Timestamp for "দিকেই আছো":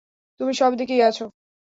0.77-1.25